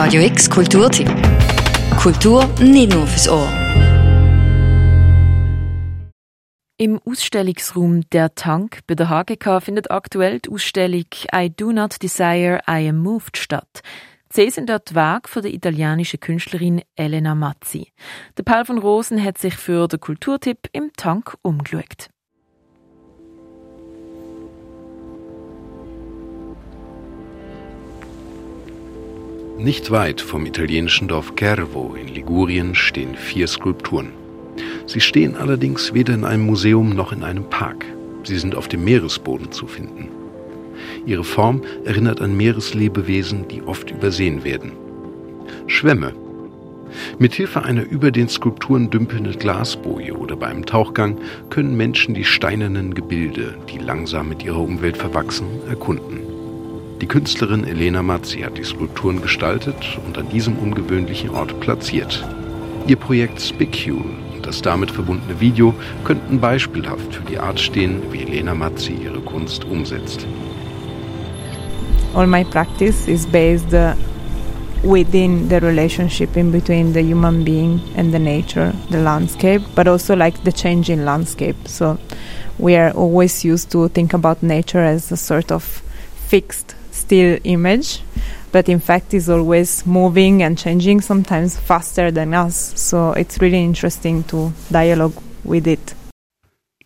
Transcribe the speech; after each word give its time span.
Radio 0.00 0.22
X 0.22 0.48
Kulturtipp. 0.48 1.08
Kultur 2.00 2.46
nicht 2.60 2.92
nur 2.92 3.04
fürs 3.04 3.28
Ohr. 3.28 3.48
Im 6.76 7.00
Ausstellungsraum 7.04 8.08
Der 8.10 8.32
Tank 8.36 8.78
bei 8.86 8.94
der 8.94 9.08
HGK 9.08 9.60
findet 9.60 9.90
aktuell 9.90 10.38
die 10.38 10.50
Ausstellung 10.50 11.06
I 11.34 11.50
Do 11.50 11.72
Not 11.72 12.00
Desire, 12.00 12.60
I 12.70 12.88
Am 12.88 12.98
Moved 12.98 13.38
statt. 13.38 13.80
Sie 14.32 14.48
sind 14.50 14.70
dort 14.70 14.94
Werk 14.94 15.28
von 15.28 15.42
der 15.42 15.52
italienischen 15.52 16.20
Künstlerin 16.20 16.80
Elena 16.94 17.34
Mazzi. 17.34 17.88
Der 18.36 18.44
Paul 18.44 18.64
von 18.66 18.78
Rosen 18.78 19.20
hat 19.20 19.38
sich 19.38 19.56
für 19.56 19.88
den 19.88 19.98
Kulturtipp 19.98 20.68
im 20.72 20.92
Tank 20.96 21.36
umgeschaut. 21.42 22.08
Nicht 29.58 29.90
weit 29.90 30.20
vom 30.20 30.46
italienischen 30.46 31.08
Dorf 31.08 31.32
Cervo 31.36 31.96
in 32.00 32.06
Ligurien 32.06 32.76
stehen 32.76 33.16
vier 33.16 33.48
Skulpturen. 33.48 34.12
Sie 34.86 35.00
stehen 35.00 35.34
allerdings 35.34 35.92
weder 35.92 36.14
in 36.14 36.24
einem 36.24 36.46
Museum 36.46 36.90
noch 36.90 37.10
in 37.10 37.24
einem 37.24 37.42
Park. 37.50 37.84
Sie 38.22 38.38
sind 38.38 38.54
auf 38.54 38.68
dem 38.68 38.84
Meeresboden 38.84 39.50
zu 39.50 39.66
finden. 39.66 40.10
Ihre 41.06 41.24
Form 41.24 41.62
erinnert 41.84 42.20
an 42.20 42.36
Meereslebewesen, 42.36 43.48
die 43.48 43.62
oft 43.64 43.90
übersehen 43.90 44.44
werden. 44.44 44.70
Schwämme. 45.66 46.14
Mithilfe 47.18 47.64
einer 47.64 47.82
über 47.82 48.12
den 48.12 48.28
Skulpturen 48.28 48.90
dümpelnden 48.90 49.40
Glasboje 49.40 50.16
oder 50.16 50.36
beim 50.36 50.66
Tauchgang 50.66 51.18
können 51.50 51.76
Menschen 51.76 52.14
die 52.14 52.24
steinernen 52.24 52.94
Gebilde, 52.94 53.58
die 53.68 53.78
langsam 53.78 54.28
mit 54.28 54.44
ihrer 54.44 54.60
Umwelt 54.60 54.96
verwachsen, 54.96 55.48
erkunden. 55.68 56.27
Die 57.00 57.06
Künstlerin 57.06 57.64
Elena 57.64 58.02
Mazzi 58.02 58.40
hat 58.40 58.58
die 58.58 58.64
Skulpturen 58.64 59.22
gestaltet 59.22 59.76
und 60.04 60.18
an 60.18 60.28
diesem 60.30 60.58
ungewöhnlichen 60.58 61.30
Ort 61.30 61.60
platziert. 61.60 62.26
Ihr 62.88 62.96
Projekt 62.96 63.40
Spicule 63.40 64.04
und 64.34 64.44
das 64.44 64.62
damit 64.62 64.90
verbundene 64.90 65.38
Video 65.40 65.72
könnten 66.02 66.40
beispielhaft 66.40 67.14
für 67.14 67.22
die 67.22 67.38
Art 67.38 67.60
stehen, 67.60 68.02
wie 68.10 68.22
Elena 68.22 68.52
Mazzi 68.52 68.94
ihre 68.94 69.20
Kunst 69.20 69.64
umsetzt. 69.64 70.26
All 72.14 72.26
my 72.26 72.42
practice 72.44 73.06
is 73.06 73.24
based 73.26 73.72
uh, 73.72 73.94
within 74.82 75.48
the 75.48 75.60
relationship 75.60 76.36
in 76.36 76.50
between 76.50 76.92
the 76.92 77.02
human 77.02 77.44
being 77.44 77.80
and 77.96 78.12
the 78.12 78.18
nature, 78.18 78.72
the 78.90 78.98
landscape, 78.98 79.62
but 79.76 79.86
also 79.86 80.16
like 80.16 80.42
the 80.42 80.52
changing 80.52 81.04
landscape. 81.04 81.68
So 81.68 81.96
we 82.58 82.76
are 82.76 82.90
always 82.90 83.44
used 83.44 83.70
to 83.70 83.88
think 83.88 84.14
about 84.14 84.42
nature 84.42 84.82
as 84.82 85.12
a 85.12 85.16
sort 85.16 85.52
of 85.52 85.62
fixed 86.26 86.74
still 87.00 87.38
image, 87.44 88.02
but 88.52 88.68
in 88.68 88.80
fact 88.80 89.14
is 89.14 89.28
always 89.28 89.84
moving 89.86 90.42
and 90.42 90.58
changing, 90.58 91.00
sometimes 91.00 91.56
faster 91.56 92.12
than 92.12 92.34
us. 92.34 92.72
So 92.76 93.12
it's 93.12 93.40
really 93.40 93.62
interesting 93.62 94.26
to 94.28 94.52
dialogue 94.70 95.14
with 95.44 95.66
it. 95.66 95.94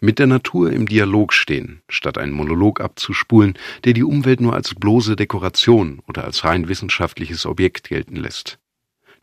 Mit 0.00 0.18
der 0.18 0.26
Natur 0.26 0.72
im 0.72 0.86
Dialog 0.86 1.32
stehen, 1.32 1.82
statt 1.88 2.18
einen 2.18 2.32
Monolog 2.32 2.80
abzuspulen, 2.80 3.54
der 3.84 3.92
die 3.92 4.02
Umwelt 4.02 4.40
nur 4.40 4.52
als 4.52 4.74
bloße 4.74 5.14
Dekoration 5.14 6.00
oder 6.08 6.24
als 6.24 6.44
rein 6.44 6.66
wissenschaftliches 6.66 7.46
Objekt 7.46 7.88
gelten 7.88 8.16
lässt. 8.16 8.58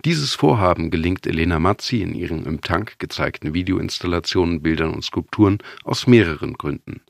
Dieses 0.05 0.33
Vorhaben 0.35 0.91
gelingt 0.91 1.27
Elena 1.27 1.59
Mazzi 1.59 2.01
in 2.01 2.15
ihren 2.15 2.45
im 2.45 2.61
Tank 2.61 2.97
gezeigten 2.99 3.53
Videoinstallationen, 3.53 4.61
Bildern 4.61 4.93
und 4.93 5.03
Skulpturen 5.03 5.57
aus 5.83 6.07
mehreren 6.07 6.53
Gründen. 6.53 7.01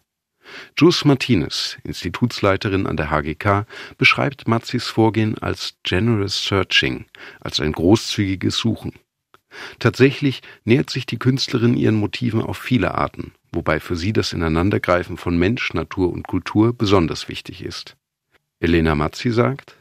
Jus 0.78 1.06
Martinez, 1.06 1.78
Institutsleiterin 1.84 2.88
an 2.88 2.98
der 2.98 3.10
HGK, 3.10 3.66
beschreibt 3.98 4.48
Mazzis 4.48 4.88
Vorgehen 4.88 5.38
als 5.38 5.76
Generous 5.84 6.44
Searching, 6.46 7.06
als 7.40 7.60
ein 7.60 7.72
großzügiges 7.72 8.58
Suchen. 8.58 8.94
Tatsächlich 9.80 10.42
nähert 10.64 10.90
sich 10.90 11.06
die 11.06 11.18
Künstlerin 11.18 11.76
ihren 11.76 11.96
Motiven 11.96 12.42
auf 12.42 12.58
viele 12.58 12.96
Arten, 12.96 13.34
wobei 13.52 13.80
für 13.80 13.96
sie 13.96 14.14
das 14.14 14.34
Ineinandergreifen 14.34 15.18
von 15.18 15.38
Mensch, 15.38 15.74
Natur 15.74 16.12
und 16.12 16.28
Kultur 16.28 16.74
besonders 16.74 17.28
wichtig 17.28 17.64
ist. 17.64 17.96
Elena 18.60 18.96
Mazzi 18.96 19.32
sagt, 19.32 19.76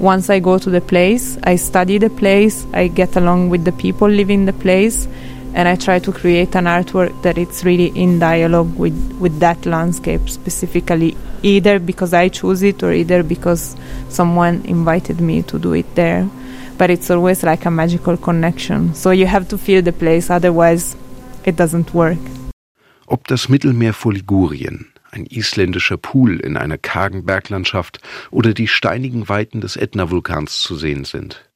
Once 0.00 0.28
I 0.28 0.40
go 0.40 0.58
to 0.58 0.70
the 0.70 0.80
place, 0.80 1.38
I 1.46 1.56
study 1.58 1.98
the 1.98 2.08
place, 2.08 2.66
I 2.74 2.88
get 2.88 3.16
along 3.16 3.50
with 3.50 3.64
the 3.64 3.72
people 3.72 4.08
living 4.08 4.46
the 4.46 4.52
place 4.52 5.08
and 5.54 5.68
I 5.68 5.76
try 5.76 5.98
to 5.98 6.12
create 6.12 6.54
an 6.54 6.64
artwork 6.64 7.22
that 7.22 7.38
it's 7.38 7.64
really 7.64 7.86
in 7.94 8.18
dialogue 8.18 8.76
with, 8.76 8.96
with 9.20 9.40
that 9.40 9.66
landscape 9.66 10.28
specifically, 10.28 11.16
either 11.42 11.78
because 11.78 12.12
I 12.14 12.28
choose 12.28 12.62
it 12.62 12.82
or 12.82 12.92
either 12.92 13.22
because 13.22 13.76
someone 14.08 14.62
invited 14.64 15.20
me 15.20 15.42
to 15.42 15.58
do 15.58 15.72
it 15.72 15.94
there. 15.94 16.28
But 16.76 16.90
it's 16.90 17.10
always 17.10 17.42
like 17.42 17.66
a 17.66 17.70
magical 17.70 18.16
connection. 18.16 18.94
So 18.94 19.10
you 19.10 19.26
have 19.26 19.48
to 19.48 19.58
feel 19.58 19.82
the 19.82 19.92
place, 19.92 20.30
otherwise 20.30 20.96
it 21.44 21.56
doesn't 21.56 21.92
work. 21.92 22.18
Ob 23.06 23.26
das 23.26 23.48
Mittelmeer 23.48 23.94
vor 23.94 24.12
Ligurien, 24.12 24.92
ein 25.10 25.24
isländischer 25.26 25.96
Pool 25.96 26.38
in 26.40 26.56
einer 26.56 26.76
kargen 26.78 27.24
Berglandschaft 27.24 28.00
oder 28.30 28.52
die 28.52 28.68
steinigen 28.68 29.28
Weiten 29.28 29.60
des 29.60 29.76
Ätna-Vulkans 29.76 30.60
zu 30.60 30.76
sehen 30.76 31.04
sind. 31.04 31.47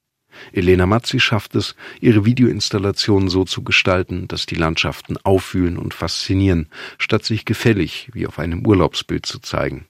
Elena 0.53 0.87
Mazzi 0.87 1.21
schafft 1.21 1.55
es, 1.55 1.75
ihre 2.01 2.25
Videoinstallationen 2.25 3.29
so 3.29 3.45
zu 3.45 3.63
gestalten, 3.63 4.29
dass 4.29 4.47
die 4.47 4.55
Landschaften 4.55 5.17
auffühlen 5.23 5.79
und 5.79 5.95
faszinieren, 5.95 6.69
statt 6.99 7.25
sich 7.25 7.45
gefällig 7.45 8.11
wie 8.13 8.27
auf 8.27 8.39
einem 8.39 8.67
Urlaubsbild 8.67 9.27
zu 9.27 9.39
zeigen. 9.39 9.87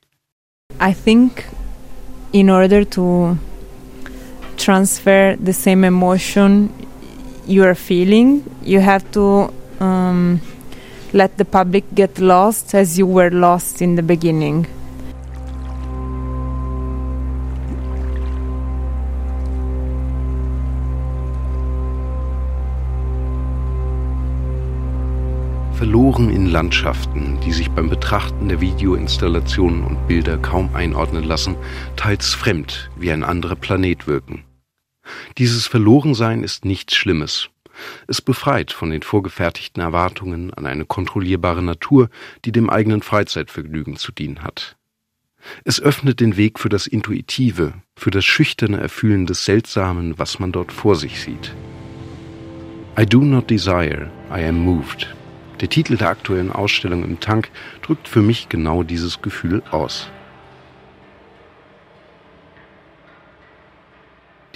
I 0.81 0.95
think 0.95 1.45
in 2.33 2.51
order 2.51 2.89
to 2.89 3.37
transfer 4.57 5.37
the 5.45 5.53
same 5.53 5.87
emotion 5.87 6.71
you 7.47 7.63
are 7.65 7.75
feeling, 7.75 8.43
you 8.63 8.81
have 8.81 9.05
to 9.13 9.53
um, 9.81 10.41
let 11.13 11.37
the 11.39 11.45
public 11.45 11.85
get 11.95 12.19
lost 12.19 12.75
as 12.75 12.99
you 12.99 13.07
were 13.07 13.31
lost 13.31 13.83
in 13.83 13.97
the 13.97 14.03
beginning. 14.03 14.67
Verloren 25.83 26.31
in 26.31 26.47
Landschaften, 26.47 27.41
die 27.41 27.51
sich 27.51 27.69
beim 27.73 27.91
Betrachten 27.91 28.49
der 28.49 28.61
Videoinstallationen 28.61 29.83
und 29.83 30.07
Bilder 30.07 30.39
kaum 30.39 30.73
einordnen 30.77 31.25
lassen, 31.25 31.57
teils 31.97 32.35
fremd 32.35 32.89
wie 32.97 33.11
ein 33.11 33.25
anderer 33.25 33.57
Planet 33.57 34.07
wirken. 34.07 34.45
Dieses 35.39 35.67
Verlorensein 35.67 36.45
ist 36.45 36.65
nichts 36.65 36.95
Schlimmes. 36.95 37.51
Es 38.07 38.23
befreit 38.23 38.71
von 38.71 38.91
den 38.91 39.03
vorgefertigten 39.03 39.83
Erwartungen 39.83 40.55
an 40.55 40.67
eine 40.67 40.85
kontrollierbare 40.85 41.65
Natur, 41.65 42.11
die 42.45 42.53
dem 42.53 42.71
eigenen 42.71 43.03
Freizeitvergnügen 43.03 43.97
zu 43.97 44.13
dienen 44.13 44.45
hat. 44.45 44.77
Es 45.65 45.83
öffnet 45.83 46.21
den 46.21 46.37
Weg 46.37 46.61
für 46.61 46.69
das 46.69 46.87
Intuitive, 46.87 47.75
für 47.97 48.13
das 48.13 48.25
schüchterne 48.25 48.79
Erfühlen 48.79 49.27
des 49.27 49.45
Seltsamen, 49.45 50.17
was 50.17 50.39
man 50.39 50.53
dort 50.53 50.71
vor 50.71 50.95
sich 50.95 51.21
sieht. 51.21 51.57
I 52.97 53.05
do 53.05 53.23
not 53.23 53.51
desire, 53.51 54.13
I 54.31 54.45
am 54.45 54.61
moved. 54.61 55.09
Der 55.63 55.69
Titel 55.69 55.97
der 55.97 56.09
aktuellen 56.09 56.51
Ausstellung 56.51 57.05
im 57.05 57.21
Tank 57.21 57.49
drückt 57.83 58.09
für 58.09 58.21
mich 58.21 58.49
genau 58.49 58.83
dieses 58.83 59.23
Gefühl 59.23 59.63
aus. 59.71 60.11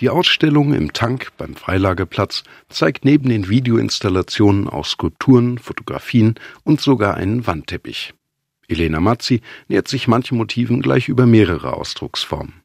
Die 0.00 0.10
Ausstellung 0.10 0.74
im 0.74 0.92
Tank 0.92 1.28
beim 1.38 1.54
Freilagerplatz 1.54 2.42
zeigt 2.68 3.04
neben 3.04 3.28
den 3.28 3.48
Videoinstallationen 3.48 4.68
auch 4.68 4.84
Skulpturen, 4.84 5.58
Fotografien 5.58 6.34
und 6.64 6.80
sogar 6.80 7.14
einen 7.14 7.46
Wandteppich. 7.46 8.12
Elena 8.66 8.98
Mazzi 8.98 9.42
nähert 9.68 9.86
sich 9.86 10.08
manchen 10.08 10.36
Motiven 10.36 10.82
gleich 10.82 11.08
über 11.08 11.24
mehrere 11.24 11.74
Ausdrucksformen. 11.74 12.62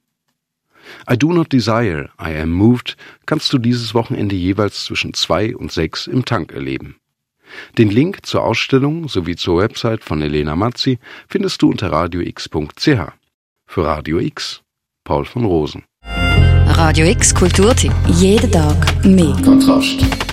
I 1.07 1.15
Do 1.15 1.31
Not 1.31 1.53
Desire, 1.53 2.09
I 2.19 2.35
Am 2.41 2.51
Moved 2.51 2.97
kannst 3.27 3.53
du 3.53 3.59
dieses 3.59 3.93
Wochenende 3.93 4.35
jeweils 4.35 4.83
zwischen 4.83 5.13
zwei 5.13 5.55
und 5.55 5.71
sechs 5.71 6.07
im 6.07 6.25
Tank 6.25 6.51
erleben. 6.51 6.95
Den 7.77 7.89
Link 7.89 8.25
zur 8.25 8.43
Ausstellung 8.43 9.07
sowie 9.07 9.35
zur 9.35 9.59
Website 9.59 10.03
von 10.03 10.21
Elena 10.21 10.55
Mazzi 10.55 10.99
findest 11.27 11.61
du 11.61 11.69
unter 11.69 11.91
radiox.ch. 11.91 12.87
Für 13.67 13.85
Radio 13.85 14.19
X, 14.19 14.61
Paul 15.03 15.25
von 15.25 15.45
Rosen. 15.45 15.83
Radio 16.03 17.05
X 17.05 17.33
Kulturtipp. 17.33 17.93
Jeden 18.07 18.51
Tag 18.51 19.05
mehr. 19.05 19.35
Kontrast. 19.43 20.30